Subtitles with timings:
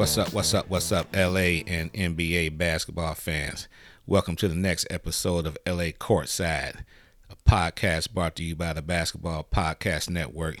[0.00, 3.68] What's up, what's up, what's up, LA and NBA basketball fans?
[4.06, 6.84] Welcome to the next episode of LA Courtside,
[7.28, 10.60] a podcast brought to you by the Basketball Podcast Network.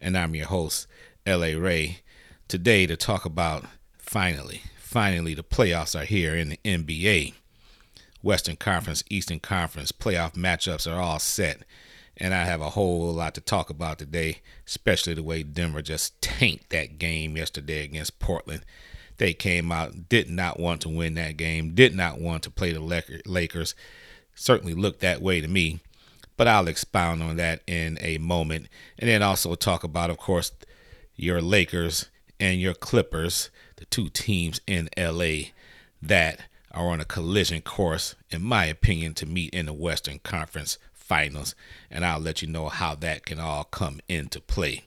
[0.00, 0.88] And I'm your host,
[1.24, 2.00] LA Ray.
[2.48, 3.66] Today, to talk about
[3.98, 7.32] finally, finally, the playoffs are here in the NBA.
[8.22, 11.62] Western Conference, Eastern Conference playoff matchups are all set.
[12.16, 16.20] And I have a whole lot to talk about today, especially the way Denver just
[16.20, 18.64] tanked that game yesterday against Portland.
[19.18, 22.72] They came out, did not want to win that game, did not want to play
[22.72, 23.76] the Lakers.
[24.34, 25.78] Certainly looked that way to me.
[26.36, 28.66] But I'll expound on that in a moment.
[28.98, 30.50] And then also talk about, of course,
[31.14, 32.08] your Lakers
[32.40, 35.48] and your Clippers, the two teams in LA
[36.00, 40.78] that are on a collision course, in my opinion, to meet in the Western Conference
[40.92, 41.54] finals,
[41.90, 44.84] and I'll let you know how that can all come into play.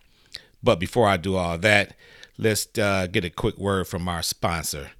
[0.62, 1.96] But before I do all that,
[2.38, 4.92] let's uh, get a quick word from our sponsor,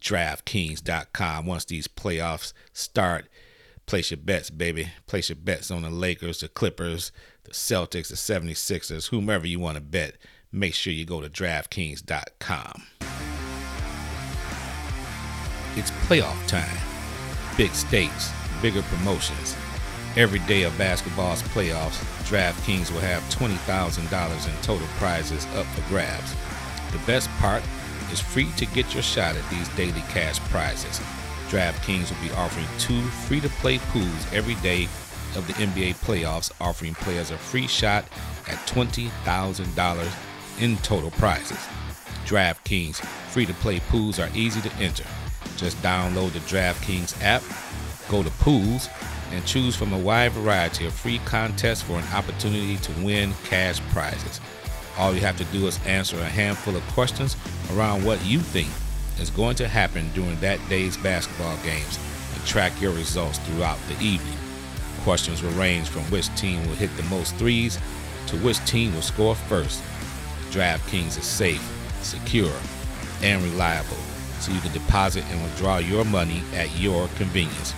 [0.00, 1.44] DraftKings.com.
[1.44, 3.26] Once these playoffs start,
[3.84, 4.92] place your bets, baby.
[5.06, 7.12] Place your bets on the Lakers, the Clippers,
[7.44, 10.16] the Celtics, the 76ers, whomever you want to bet.
[10.52, 12.99] Make sure you go to DraftKings.com.
[15.76, 16.76] It's playoff time.
[17.56, 18.32] Big stakes,
[18.62, 19.56] bigger promotions
[20.16, 26.34] Every day of basketball's playoffs, DraftKings will have $20,000 in total prizes up for grabs.
[26.90, 27.62] The best part
[28.10, 31.00] is free to get your shot at these daily cash prizes.
[31.48, 34.86] DraftKings will be offering two free to play pools every day
[35.36, 38.04] of the NBA playoffs, offering players a free shot
[38.48, 41.68] at $20,000 in total prizes.
[42.26, 42.96] DraftKings
[43.30, 45.04] free to play pools are easy to enter.
[45.56, 47.42] Just download the DraftKings app,
[48.08, 48.88] go to pools,
[49.30, 53.80] and choose from a wide variety of free contests for an opportunity to win cash
[53.90, 54.40] prizes.
[54.98, 57.36] All you have to do is answer a handful of questions
[57.72, 58.68] around what you think
[59.20, 61.98] is going to happen during that day's basketball games
[62.34, 64.38] and track your results throughout the evening.
[65.02, 67.78] Questions will range from which team will hit the most threes
[68.26, 69.82] to which team will score first.
[70.50, 71.62] DraftKings is safe,
[72.02, 72.52] secure,
[73.22, 73.96] and reliable,
[74.40, 77.74] so you can deposit and withdraw your money at your convenience.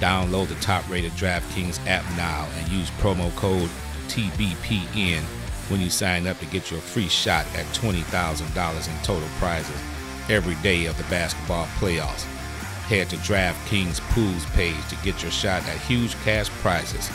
[0.00, 3.68] Download the top rated DraftKings app now and use promo code
[4.08, 5.22] TBPN
[5.70, 9.80] when you sign up to get your free shot at $20,000 in total prizes
[10.30, 12.24] every day of the basketball playoffs.
[12.86, 17.10] Head to DraftKings Pools page to get your shot at huge cash prizes.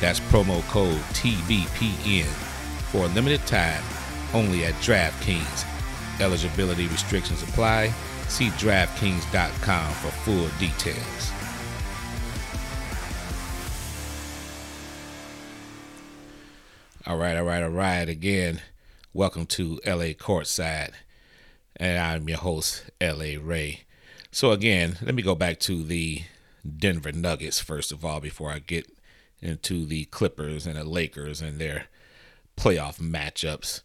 [0.00, 2.24] That's promo code TBPN
[2.90, 3.82] for a limited time
[4.32, 5.66] only at DraftKings.
[6.20, 7.92] Eligibility restrictions apply.
[8.30, 11.32] See DraftKings.com for full details.
[17.06, 18.08] All right, all right, all right.
[18.08, 18.62] Again,
[19.12, 20.92] welcome to LA Courtside.
[21.74, 23.80] And I'm your host, LA Ray.
[24.30, 26.22] So, again, let me go back to the
[26.64, 28.86] Denver Nuggets first of all before I get
[29.42, 31.86] into the Clippers and the Lakers and their
[32.56, 33.82] playoff matchups.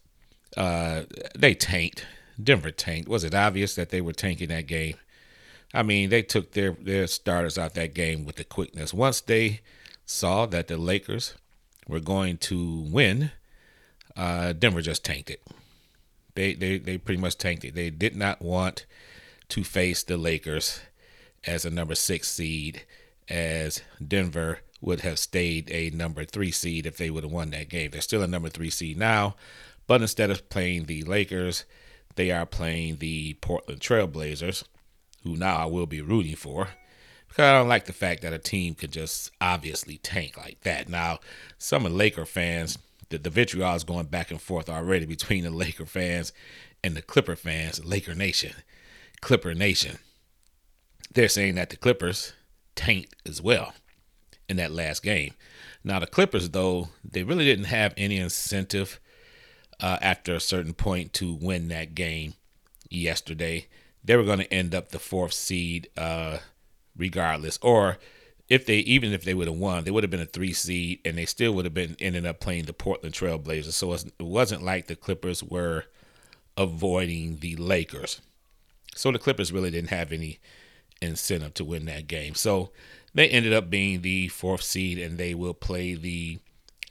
[0.56, 1.02] Uh,
[1.34, 2.06] they tanked.
[2.42, 3.08] Denver tanked.
[3.08, 4.96] Was it obvious that they were tanking that game?
[5.74, 8.94] I mean, they took their, their starters out that game with the quickness.
[8.94, 9.60] Once they
[10.04, 11.34] saw that the Lakers
[11.88, 13.32] were going to win,
[14.16, 15.42] uh, Denver just tanked it.
[16.34, 17.74] They, they they pretty much tanked it.
[17.74, 18.84] They did not want
[19.48, 20.80] to face the Lakers
[21.46, 22.82] as a number six seed,
[23.28, 27.70] as Denver would have stayed a number three seed if they would have won that
[27.70, 27.90] game.
[27.90, 29.36] They're still a number three seed now,
[29.86, 31.64] but instead of playing the Lakers,
[32.16, 34.64] they are playing the Portland Trailblazers,
[35.22, 36.68] who now I will be rooting for.
[37.28, 40.88] Because I don't like the fact that a team could just obviously tank like that.
[40.88, 41.20] Now,
[41.58, 42.78] some of Laker fans,
[43.10, 46.32] the, the vitriol is going back and forth already between the Laker fans
[46.82, 48.52] and the Clipper fans, Laker Nation,
[49.20, 49.98] Clipper Nation.
[51.12, 52.32] They're saying that the Clippers
[52.74, 53.74] tanked as well
[54.48, 55.34] in that last game.
[55.84, 59.00] Now, the Clippers, though, they really didn't have any incentive
[59.80, 62.34] uh, after a certain point to win that game
[62.90, 63.66] yesterday.
[64.04, 65.88] They were going to end up the fourth seed.
[65.96, 66.38] Uh,
[66.96, 67.58] regardless.
[67.62, 67.98] Or
[68.48, 71.00] if they even if they would have won, they would have been a three seed,
[71.04, 73.72] and they still would have been ended up playing the Portland Trailblazers.
[73.72, 75.84] So it wasn't like the Clippers were
[76.56, 78.20] avoiding the Lakers.
[78.94, 80.38] So the Clippers really didn't have any
[81.02, 82.34] incentive to win that game.
[82.34, 82.70] So
[83.12, 86.38] they ended up being the fourth seed, and they will play the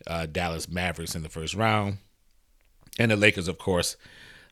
[0.05, 1.97] uh, Dallas Mavericks in the first round.
[2.97, 3.97] And the Lakers, of course,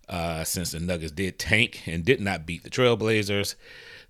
[0.09, 3.55] uh, since the Nuggets did tank and did not beat the Trailblazers,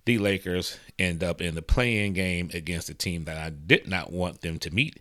[0.04, 4.12] the Lakers end up in the play-in game against a team that I did not
[4.12, 5.00] want them to meet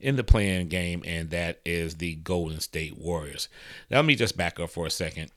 [0.00, 3.48] in the play-in game, and that is the Golden State Warriors.
[3.88, 5.30] Now, let me just back up for a second.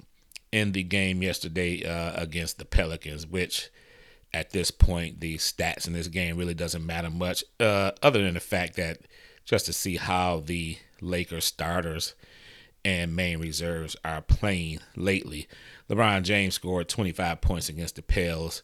[0.52, 3.70] In the game yesterday uh, against the Pelicans, which
[4.34, 8.34] at this point the stats in this game really doesn't matter much, uh, other than
[8.34, 9.00] the fact that
[9.44, 12.16] just to see how the Lakers starters
[12.86, 15.48] and main reserves are playing lately.
[15.90, 18.62] LeBron James scored 25 points against the Pels,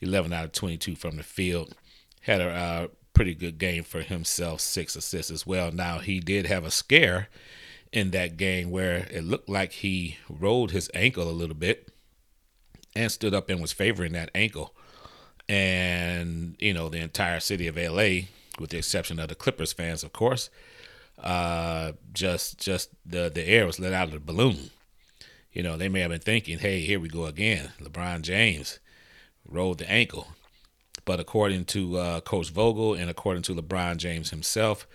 [0.00, 1.74] 11 out of 22 from the field.
[2.20, 5.72] Had a uh, pretty good game for himself, six assists as well.
[5.72, 7.28] Now, he did have a scare
[7.92, 11.88] in that game where it looked like he rolled his ankle a little bit
[12.94, 14.72] and stood up and was favoring that ankle.
[15.48, 18.28] And, you know, the entire city of LA,
[18.60, 20.48] with the exception of the Clippers fans, of course,
[21.18, 24.70] uh, just just the the air was let out of the balloon.
[25.52, 28.78] You know, they may have been thinking, "Hey, here we go again." LeBron James
[29.48, 30.28] rolled the ankle,
[31.04, 34.86] but according to uh, Coach Vogel and according to LeBron James himself,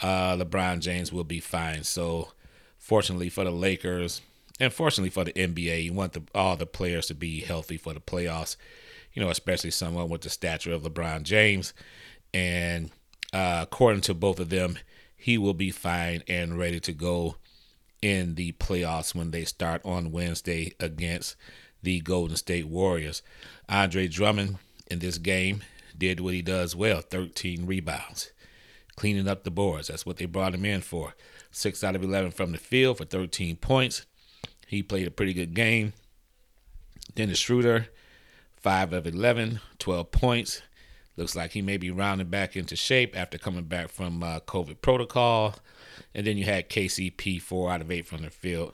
[0.00, 1.84] uh, LeBron James will be fine.
[1.84, 2.32] So,
[2.78, 4.22] fortunately for the Lakers,
[4.60, 7.94] and fortunately for the NBA, you want the, all the players to be healthy for
[7.94, 8.56] the playoffs.
[9.12, 11.72] You know, especially someone with the stature of LeBron James.
[12.34, 12.90] And
[13.32, 14.78] uh, according to both of them,
[15.18, 17.36] he will be fine and ready to go
[18.00, 21.34] in the playoffs when they start on Wednesday against
[21.82, 23.22] the Golden State Warriors.
[23.68, 25.64] Andre Drummond in this game
[25.96, 28.30] did what he does well 13 rebounds,
[28.94, 29.88] cleaning up the boards.
[29.88, 31.14] That's what they brought him in for.
[31.50, 34.06] 6 out of 11 from the field for 13 points.
[34.68, 35.94] He played a pretty good game.
[37.16, 37.88] Dennis Schroeder,
[38.56, 40.62] 5 of 11, 12 points.
[41.18, 44.80] Looks like he may be rounding back into shape after coming back from uh, COVID
[44.82, 45.56] protocol.
[46.14, 48.72] And then you had KCP, four out of eight from the field.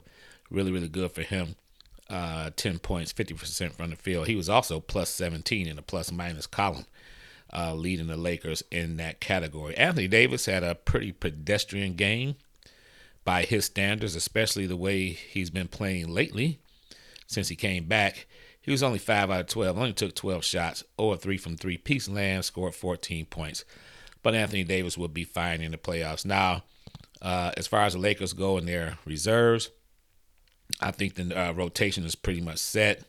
[0.51, 1.55] Really, really good for him.
[2.07, 4.27] Uh, 10 points, 50% from the field.
[4.27, 6.85] He was also plus 17 in the plus minus column,
[7.51, 9.75] uh, leading the Lakers in that category.
[9.75, 12.35] Anthony Davis had a pretty pedestrian game
[13.23, 16.59] by his standards, especially the way he's been playing lately
[17.25, 18.27] since he came back.
[18.65, 21.77] He was only 5 out of 12, only took 12 shots, 0 3 from three
[21.77, 23.63] piece land, scored 14 points.
[24.23, 26.25] But Anthony Davis will be fine in the playoffs.
[26.25, 26.63] Now,
[27.21, 29.69] uh, as far as the Lakers go in their reserves,
[30.81, 33.03] I think the uh, rotation is pretty much set.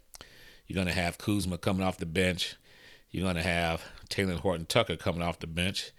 [0.66, 2.56] You're going to have Kuzma coming off the bench.
[3.10, 5.90] You're going to have Talen Horton Tucker coming off the bench.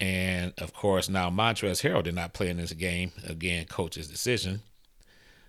[0.00, 3.12] And of course, now Montrezl Harrell did not play in this game.
[3.26, 4.60] Again, coach's decision.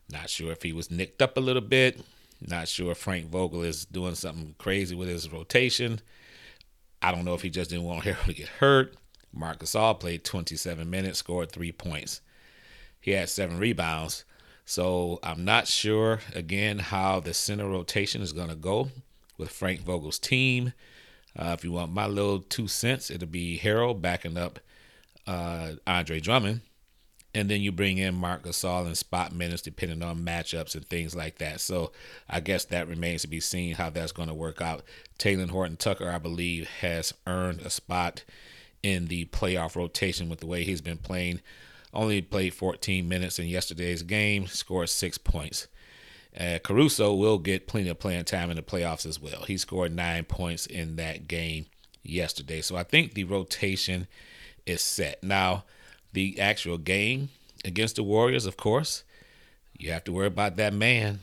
[0.09, 1.99] Not sure if he was nicked up a little bit.
[2.47, 6.01] Not sure if Frank Vogel is doing something crazy with his rotation.
[7.01, 8.95] I don't know if he just didn't want Harrell to get hurt.
[9.33, 12.21] Marc Gasol played 27 minutes, scored three points.
[12.99, 14.25] He had seven rebounds.
[14.65, 18.89] So I'm not sure, again, how the center rotation is going to go
[19.37, 20.73] with Frank Vogel's team.
[21.37, 24.59] Uh, if you want my little two cents, it'll be Harrell backing up
[25.27, 26.61] uh, Andre Drummond
[27.35, 31.15] and then you bring in Marc Gasol and spot minutes depending on matchups and things
[31.15, 31.61] like that.
[31.61, 31.91] So
[32.29, 34.83] I guess that remains to be seen how that's going to work out.
[35.17, 38.23] Talen Horton Tucker, I believe, has earned a spot
[38.83, 41.41] in the playoff rotation with the way he's been playing.
[41.93, 45.67] Only played 14 minutes in yesterday's game, scored six points.
[46.39, 49.43] Uh, Caruso will get plenty of playing time in the playoffs as well.
[49.43, 51.67] He scored nine points in that game
[52.03, 52.61] yesterday.
[52.61, 54.07] So I think the rotation
[54.65, 55.23] is set.
[55.23, 55.65] Now,
[56.13, 57.29] the actual game
[57.65, 59.03] against the Warriors, of course,
[59.77, 61.19] you have to worry about that man.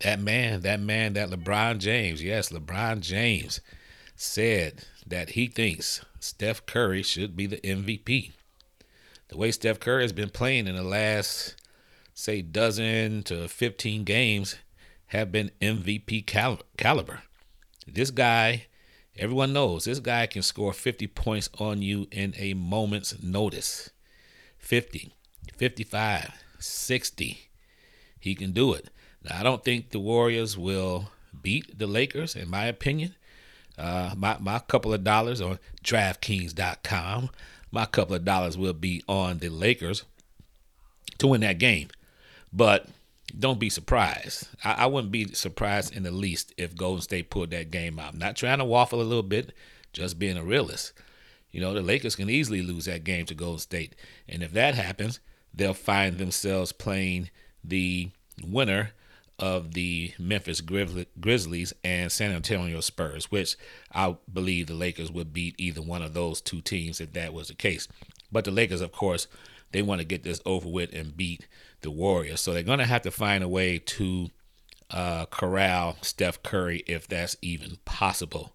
[0.00, 2.22] That man, that man, that LeBron James.
[2.22, 3.60] Yes, LeBron James
[4.16, 8.32] said that he thinks Steph Curry should be the MVP.
[9.28, 11.54] The way Steph Curry has been playing in the last,
[12.14, 14.56] say, dozen to 15 games
[15.06, 17.22] have been MVP cal- caliber.
[17.86, 18.66] This guy,
[19.16, 23.90] everyone knows, this guy can score 50 points on you in a moment's notice.
[24.60, 25.12] 50,
[25.56, 27.50] 55, 60.
[28.18, 28.88] He can do it.
[29.24, 31.10] Now, I don't think the Warriors will
[31.42, 33.14] beat the Lakers, in my opinion.
[33.76, 37.30] Uh, my, my couple of dollars on DraftKings.com,
[37.72, 40.04] my couple of dollars will be on the Lakers
[41.18, 41.88] to win that game.
[42.52, 42.86] But
[43.38, 44.48] don't be surprised.
[44.64, 48.14] I, I, wouldn't be surprised in the least if Golden State pulled that game out.
[48.14, 49.52] I'm not trying to waffle a little bit,
[49.92, 50.92] just being a realist.
[51.52, 53.96] You know, the Lakers can easily lose that game to Golden State.
[54.28, 55.20] And if that happens,
[55.52, 57.30] they'll find themselves playing
[57.64, 58.10] the
[58.42, 58.92] winner
[59.38, 63.56] of the Memphis Grizzlies and San Antonio Spurs, which
[63.92, 67.48] I believe the Lakers would beat either one of those two teams if that was
[67.48, 67.88] the case.
[68.30, 69.26] But the Lakers, of course,
[69.72, 71.48] they want to get this over with and beat
[71.80, 72.40] the Warriors.
[72.40, 74.30] So they're going to have to find a way to
[74.90, 78.52] uh, corral Steph Curry if that's even possible.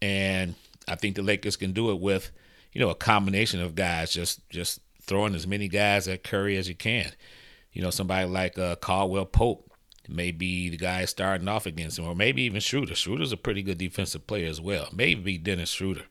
[0.00, 0.54] and
[0.88, 2.30] I think the Lakers can do it with,
[2.72, 6.68] you know, a combination of guys, just just throwing as many guys at Curry as
[6.68, 7.10] you can.
[7.72, 9.70] You know, somebody like uh, Caldwell Pope
[10.08, 12.94] may be the guy starting off against him, or maybe even Schroeder.
[12.94, 14.88] Schroeder's a pretty good defensive player as well.
[14.92, 16.04] Maybe Dennis Schroeder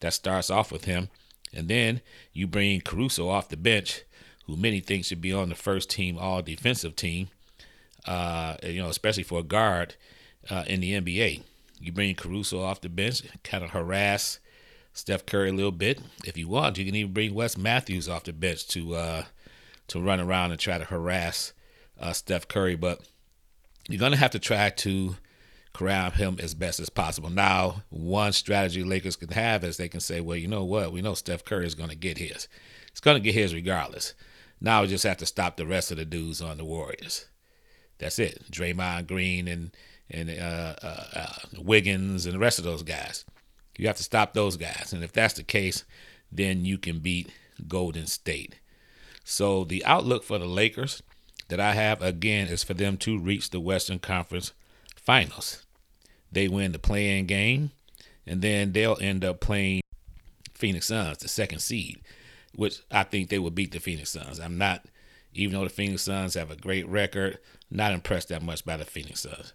[0.00, 1.08] that starts off with him.
[1.52, 4.02] And then you bring Caruso off the bench,
[4.46, 7.28] who many think should be on the first team all defensive team,
[8.06, 9.94] uh, you know, especially for a guard
[10.50, 11.42] uh, in the NBA.
[11.80, 14.40] You bring Caruso off the bench, kind of harass
[14.92, 16.00] Steph Curry a little bit.
[16.24, 19.24] If you want, you can even bring Wes Matthews off the bench to uh,
[19.88, 21.52] to run around and try to harass
[22.00, 22.74] uh, Steph Curry.
[22.74, 23.00] But
[23.88, 25.16] you're to have to try to
[25.72, 27.30] corral him as best as possible.
[27.30, 30.92] Now, one strategy Lakers can have is they can say, well, you know what?
[30.92, 32.48] We know Steph Curry is to get his.
[32.90, 34.14] He's to get his regardless.
[34.60, 37.26] Now we just have to stop the rest of the dudes on the Warriors.
[37.98, 38.50] That's it.
[38.50, 39.70] Draymond Green and
[40.10, 43.24] and uh, uh, uh, Wiggins and the rest of those guys.
[43.76, 44.92] You have to stop those guys.
[44.92, 45.84] And if that's the case,
[46.32, 47.30] then you can beat
[47.66, 48.56] Golden State.
[49.24, 51.02] So the outlook for the Lakers
[51.48, 54.52] that I have again is for them to reach the Western Conference
[54.96, 55.64] Finals.
[56.30, 57.70] They win the play-in game,
[58.26, 59.80] and then they'll end up playing
[60.54, 62.00] Phoenix Suns, the second seed,
[62.54, 64.40] which I think they will beat the Phoenix Suns.
[64.40, 64.84] I'm not,
[65.32, 67.38] even though the Phoenix Suns have a great record,
[67.70, 69.54] not impressed that much by the Phoenix Suns.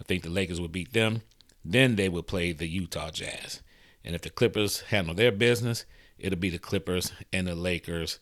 [0.00, 1.22] I think the Lakers would beat them.
[1.64, 3.62] Then they would play the Utah Jazz.
[4.04, 5.84] And if the Clippers handle their business,
[6.18, 8.18] it'll be the Clippers and the Lakers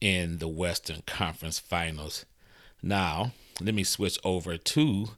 [0.00, 2.24] in the Western Conference Finals.
[2.82, 5.08] Now, let me switch over to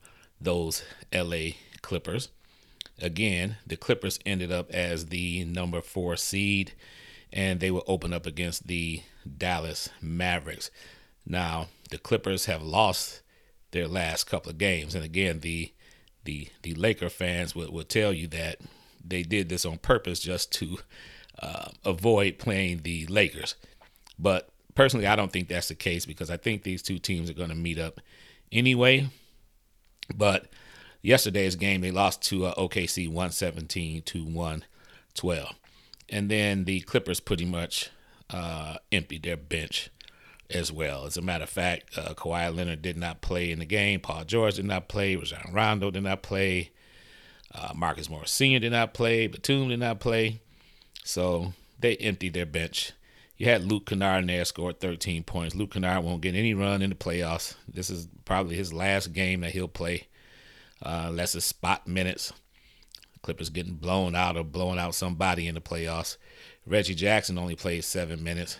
[0.40, 1.50] those LA
[1.83, 2.30] Clippers.
[3.00, 6.73] Again, the Clippers ended up as the number four seed,
[7.33, 9.02] and they will open up against the
[9.38, 10.71] Dallas Mavericks.
[11.26, 13.23] Now, the Clippers have lost
[13.71, 15.73] their last couple of games, and again, the
[16.31, 18.61] the the Laker fans would, would tell you that
[19.05, 20.79] they did this on purpose just to
[21.41, 23.57] uh, avoid playing the Lakers.
[24.17, 27.35] But personally, I don't think that's the case because I think these two teams are
[27.35, 28.01] going to meet up
[28.53, 29.09] anyway.
[30.15, 30.47] But
[31.03, 35.55] yesterday's game, they lost to uh, OKC 117 to 112.
[36.11, 37.91] And then the Clippers pretty much
[38.29, 39.91] uh, emptied their bench
[40.52, 41.07] as well.
[41.07, 44.00] As a matter of fact, uh, Kawhi Leonard did not play in the game.
[44.00, 45.16] Paul George did not play.
[45.16, 46.71] Rajon Rondo did not play.
[47.54, 48.61] Uh, Marcus Morris Sr.
[48.61, 49.26] did not play.
[49.26, 50.40] Batum did not play.
[51.04, 52.92] So they emptied their bench.
[53.37, 55.54] You had Luke Kennard in there, scored 13 points.
[55.54, 57.54] Luke Kennard won't get any run in the playoffs.
[57.66, 60.09] This is probably his last game that he'll play,
[60.83, 62.35] uh, unless it's spot minutes.
[63.23, 66.19] Clippers getting blown out or blowing out somebody in the playoffs.
[66.66, 68.59] Reggie Jackson only played seven minutes.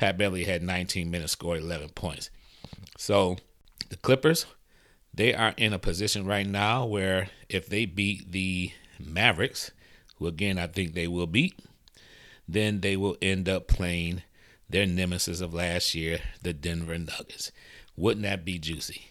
[0.00, 2.30] Pat Beverley had 19 minutes, scored 11 points.
[2.96, 3.36] So
[3.90, 4.46] the Clippers,
[5.12, 9.72] they are in a position right now where if they beat the Mavericks,
[10.16, 11.60] who again I think they will beat,
[12.48, 14.22] then they will end up playing
[14.70, 17.52] their nemesis of last year, the Denver Nuggets.
[17.94, 19.10] Wouldn't that be juicy?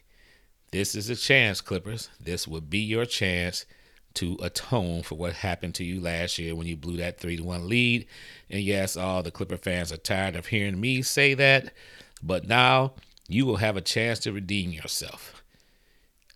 [0.72, 2.10] This is a chance, Clippers.
[2.19, 3.67] This would be your chance
[4.15, 7.43] to atone for what happened to you last year when you blew that 3 to
[7.43, 8.07] 1 lead.
[8.49, 11.73] And yes, all the Clipper fans are tired of hearing me say that,
[12.21, 12.93] but now
[13.27, 15.43] you will have a chance to redeem yourself.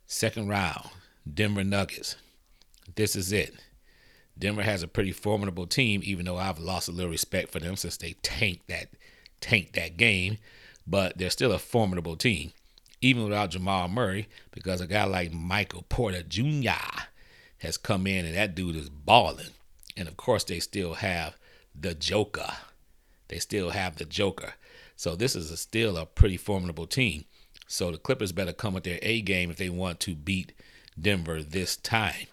[0.06, 0.90] Second round,
[1.32, 2.16] Denver Nuggets.
[2.96, 3.56] This is it.
[4.38, 7.76] Denver has a pretty formidable team, even though I've lost a little respect for them
[7.76, 8.90] since they tanked that
[9.42, 10.38] tanked that game.
[10.86, 12.52] But they're still a formidable team,
[13.02, 16.72] even without Jamal Murray, because a guy like Michael Porter Jr
[17.64, 19.48] has come in and that dude is balling.
[19.96, 21.38] And of course, they still have
[21.74, 22.52] the Joker.
[23.30, 24.54] They still have the Joker.
[24.98, 27.24] So this is a, still a pretty formidable team.
[27.68, 30.52] So the Clippers better come with their A game if they want to beat
[31.00, 32.28] Denver this time.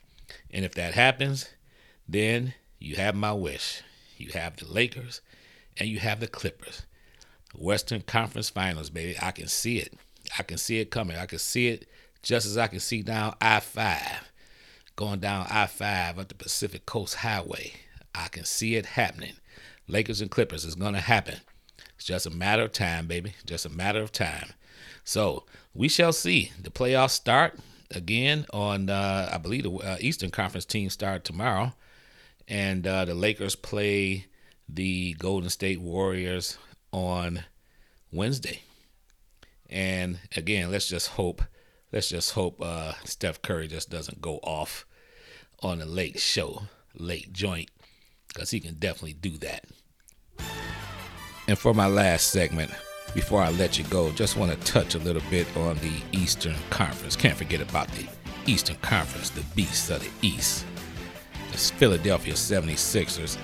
[0.51, 1.49] And if that happens,
[2.09, 3.83] then you have my wish.
[4.17, 5.21] You have the Lakers
[5.77, 6.83] and you have the Clippers.
[7.55, 9.17] Western Conference Finals, baby.
[9.23, 9.95] I can see it.
[10.39, 11.17] I can see it coming.
[11.17, 11.89] I can see it
[12.23, 14.31] just as I can see down I 5
[15.01, 17.73] going down I 5 up the Pacific Coast Highway.
[18.15, 19.33] I can see it happening.
[19.89, 21.39] Lakers and Clippers is going to happen.
[21.97, 23.33] It's just a matter of time, baby.
[23.47, 24.51] Just a matter of time.
[25.03, 26.53] So we shall see.
[26.61, 27.59] The playoffs start
[27.91, 31.73] again on, uh, I believe, the uh, Eastern Conference team start tomorrow.
[32.47, 34.27] And uh, the Lakers play
[34.69, 36.59] the Golden State Warriors
[36.93, 37.45] on
[38.13, 38.61] Wednesday.
[39.71, 41.41] And again, let's just hope,
[41.91, 44.85] let's just hope uh, Steph Curry just doesn't go off
[45.63, 46.63] on a late show,
[46.95, 47.71] late joint,
[48.29, 49.65] because he can definitely do that.
[51.49, 52.71] And for my last segment,
[53.15, 56.55] before I let you go, just want to touch a little bit on the Eastern
[56.71, 57.17] Conference.
[57.17, 58.07] Can't forget about the
[58.47, 60.65] Eastern Conference, the beasts of the East.
[61.51, 63.37] the Philadelphia 76ers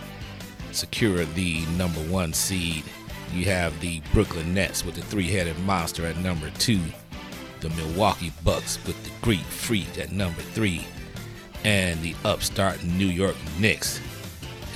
[0.73, 2.85] secure the number one seed.
[3.33, 6.81] You have the Brooklyn Nets with the three-headed monster at number two,
[7.61, 10.87] the Milwaukee Bucks with the Greek Freak at number three,
[11.67, 14.01] and the upstart New York Knicks,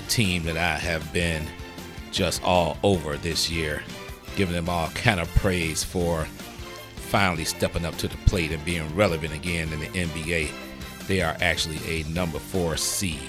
[0.04, 1.46] a team that I have been
[2.10, 3.80] just all over this year,
[4.34, 6.24] giving them all kind of praise for
[6.96, 10.50] finally stepping up to the plate and being relevant again in the NBA.
[11.06, 13.20] They are actually a number four seed.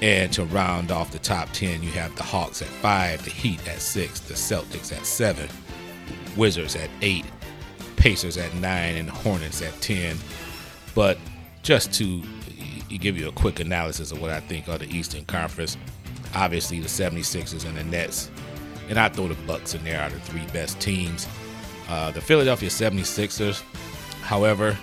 [0.00, 3.66] And to round off the top 10, you have the Hawks at five, the Heat
[3.66, 5.48] at six, the Celtics at seven,
[6.36, 7.24] Wizards at eight,
[7.96, 10.16] Pacers at nine, and the Hornets at 10.
[10.94, 11.18] But
[11.62, 12.22] just to
[12.98, 15.76] give you a quick analysis of what I think of the Eastern Conference,
[16.34, 18.30] obviously the 76ers and the Nets,
[18.88, 21.26] and I throw the Bucks in there are the three best teams.
[21.88, 23.62] Uh, the Philadelphia 76ers,
[24.22, 24.76] however,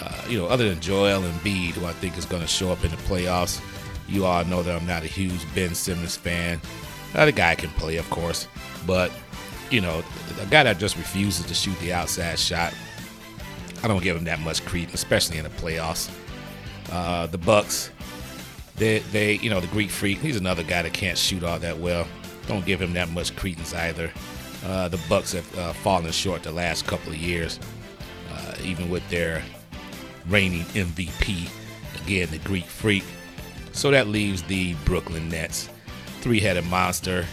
[0.00, 2.84] uh, you know, other than Joel Embiid, who I think is going to show up
[2.84, 3.60] in the playoffs,
[4.08, 6.60] you all know that I'm not a huge Ben Simmons fan.
[7.14, 8.48] Uh, the guy can play, of course,
[8.86, 9.10] but
[9.70, 10.02] you know,
[10.40, 12.72] a guy that just refuses to shoot the outside shot,
[13.82, 16.10] I don't give him that much credence, especially in the playoffs.
[16.90, 17.90] Uh, the Bucks,
[18.76, 21.78] they, they, you know, the Greek Freak, he's another guy that can't shoot all that
[21.78, 22.06] well.
[22.46, 24.10] Don't give him that much credence either.
[24.64, 27.60] Uh, the Bucks have uh, fallen short the last couple of years,
[28.32, 29.42] uh, even with their
[30.28, 31.50] reigning MVP,
[32.02, 33.04] again the Greek Freak.
[33.72, 35.68] So that leaves the Brooklyn Nets,
[36.20, 37.24] three-headed monster.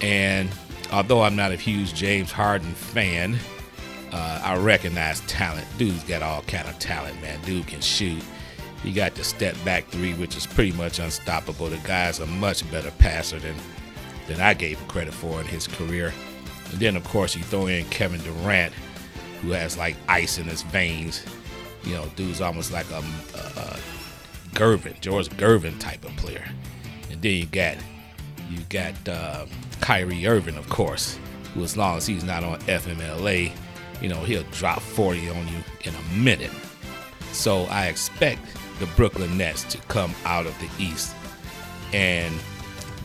[0.00, 0.48] And
[0.92, 3.38] although I'm not a huge James Harden fan,
[4.12, 5.66] uh, I recognize talent.
[5.78, 7.40] Dude's got all kind of talent, man.
[7.42, 8.22] Dude can shoot.
[8.82, 11.68] He got the step back three, which is pretty much unstoppable.
[11.68, 13.54] The guy's a much better passer than
[14.26, 16.12] than I gave him credit for in his career.
[16.70, 18.72] And then, of course, you throw in Kevin Durant,
[19.40, 21.24] who has like ice in his veins.
[21.84, 23.02] You know, dude's almost like a,
[23.34, 23.78] a, a
[24.54, 26.44] Gervin, George Gervin type of player.
[27.10, 27.76] And then you got
[28.50, 29.46] you got uh,
[29.80, 31.18] Kyrie Irving, of course,
[31.54, 33.52] who as long as he's not on FMLA,
[34.00, 36.50] you know, he'll drop 40 on you in a minute.
[37.32, 38.40] So I expect
[38.82, 41.14] the Brooklyn Nets to come out of the East
[41.92, 42.34] and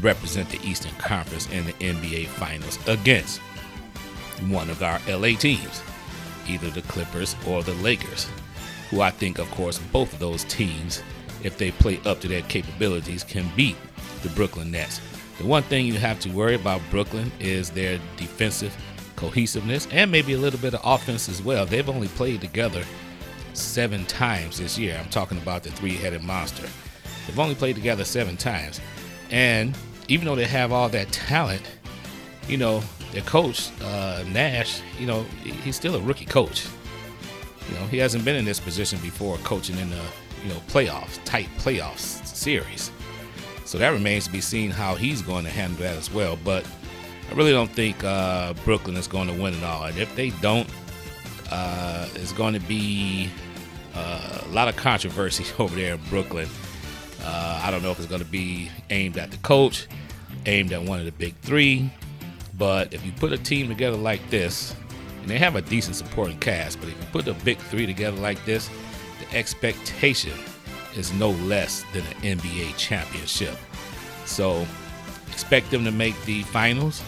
[0.01, 3.39] represent the Eastern Conference in the NBA Finals against
[4.49, 5.83] one of our LA teams,
[6.47, 8.27] either the Clippers or the Lakers,
[8.89, 11.03] who I think, of course, both of those teams,
[11.43, 13.75] if they play up to their capabilities, can beat
[14.23, 14.99] the Brooklyn Nets.
[15.37, 18.75] The one thing you have to worry about Brooklyn is their defensive
[19.15, 21.67] cohesiveness and maybe a little bit of offense as well.
[21.67, 22.83] They've only played together
[23.57, 24.97] seven times this year.
[25.01, 26.67] I'm talking about the three headed monster.
[27.25, 28.79] They've only played together seven times.
[29.31, 31.61] And even though they have all that talent,
[32.47, 35.23] you know, their coach, uh, Nash, you know,
[35.63, 36.65] he's still a rookie coach.
[37.69, 40.01] You know, he hasn't been in this position before coaching in the,
[40.43, 42.91] you know, playoffs, tight playoffs series.
[43.65, 46.37] So that remains to be seen how he's going to handle that as well.
[46.41, 46.65] But
[47.29, 49.83] I really don't think uh, Brooklyn is going to win it all.
[49.83, 50.69] And if they don't,
[51.51, 53.29] uh, it's going to be
[53.97, 56.47] uh, a lot of controversy over there in Brooklyn.
[57.23, 59.87] Uh, I don't know if it's going to be aimed at the coach,
[60.45, 61.89] aimed at one of the big three.
[62.57, 64.75] But if you put a team together like this,
[65.21, 68.17] and they have a decent supporting cast, but if you put the big three together
[68.17, 68.69] like this,
[69.19, 70.33] the expectation
[70.95, 73.55] is no less than an NBA championship.
[74.25, 74.65] So
[75.31, 77.03] expect them to make the finals,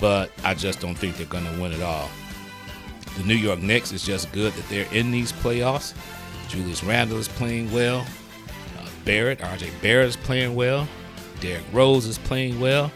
[0.00, 2.08] but I just don't think they're going to win it all.
[3.16, 5.94] The New York Knicks is just good that they're in these playoffs.
[6.48, 8.06] Julius Randle is playing well.
[8.78, 10.88] Uh, Barrett, RJ Barrett is playing well.
[11.40, 12.90] Derrick Rose is playing well.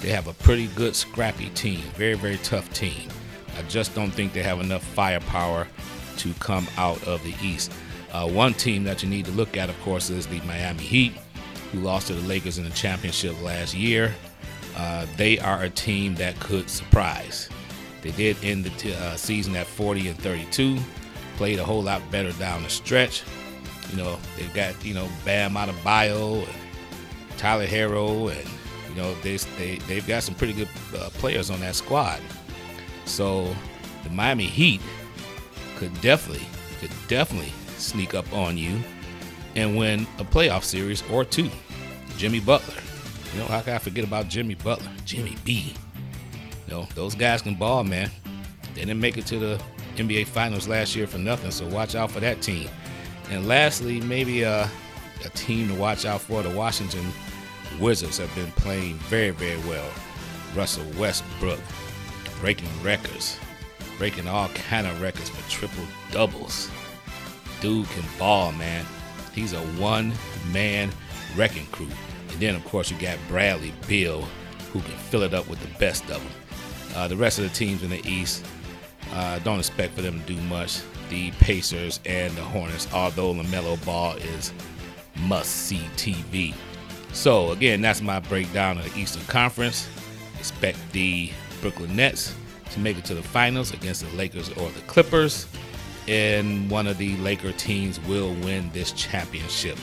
[0.00, 1.80] They have a pretty good, scrappy team.
[1.96, 3.08] Very, very tough team.
[3.56, 5.66] I just don't think they have enough firepower
[6.18, 7.72] to come out of the East.
[8.12, 11.12] Uh, one team that you need to look at, of course, is the Miami Heat,
[11.72, 14.14] who lost to the Lakers in the championship last year.
[14.76, 17.48] Uh, they are a team that could surprise.
[18.04, 20.78] They did end the t- uh, season at 40 and 32,
[21.36, 23.24] played a whole lot better down the stretch.
[23.90, 28.48] You know, they've got, you know, Bam Adebayo and Tyler Herro, and,
[28.90, 32.20] you know, they, they, they've got some pretty good uh, players on that squad.
[33.06, 33.54] So
[34.02, 34.82] the Miami Heat
[35.76, 36.46] could definitely,
[36.80, 38.80] could definitely sneak up on you
[39.56, 41.50] and win a playoff series or two.
[42.18, 42.74] Jimmy Butler.
[43.32, 44.92] You know, how can I forget about Jimmy Butler?
[45.06, 45.74] Jimmy B.
[46.66, 48.10] You know, those guys can ball, man.
[48.74, 49.62] They didn't make it to the
[49.96, 52.68] NBA Finals last year for nothing, so watch out for that team.
[53.30, 54.66] And lastly, maybe uh,
[55.24, 56.42] a team to watch out for.
[56.42, 57.06] The Washington
[57.80, 59.90] Wizards have been playing very, very well.
[60.54, 61.60] Russell Westbrook
[62.40, 63.38] breaking records,
[63.98, 66.70] breaking all kind of records for triple doubles.
[67.60, 68.84] Dude can ball, man.
[69.34, 70.90] He's a one-man
[71.36, 71.88] wrecking crew.
[72.30, 74.22] And then, of course, you got Bradley Beal,
[74.72, 76.43] who can fill it up with the best of them.
[76.94, 78.44] Uh, the rest of the teams in the East,
[79.12, 80.80] uh, don't expect for them to do much.
[81.10, 84.52] The Pacers and the Hornets, although LaMelo Ball is
[85.16, 86.54] must see TV.
[87.12, 89.88] So, again, that's my breakdown of the Eastern Conference.
[90.38, 91.30] Expect the
[91.60, 92.34] Brooklyn Nets
[92.72, 95.46] to make it to the finals against the Lakers or the Clippers.
[96.08, 99.78] And one of the Laker teams will win this championship.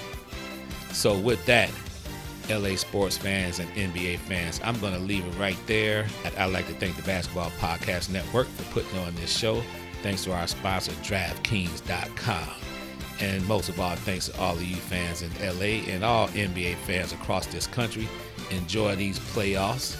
[0.91, 1.69] So, with that,
[2.49, 6.07] LA sports fans and NBA fans, I'm going to leave it right there.
[6.37, 9.61] I'd like to thank the Basketball Podcast Network for putting on this show.
[10.01, 12.49] Thanks to our sponsor, DraftKings.com.
[13.19, 16.75] And most of all, thanks to all of you fans in LA and all NBA
[16.77, 18.07] fans across this country.
[18.49, 19.97] Enjoy these playoffs.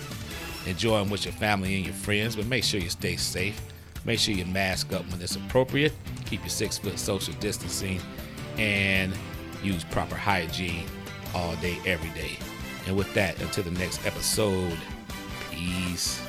[0.67, 3.61] Enjoy them with your family and your friends, but make sure you stay safe.
[4.05, 5.93] Make sure you mask up when it's appropriate.
[6.25, 7.99] Keep your six foot social distancing
[8.57, 9.13] and
[9.63, 10.85] use proper hygiene
[11.33, 12.37] all day, every day.
[12.87, 14.77] And with that, until the next episode,
[15.51, 16.21] peace.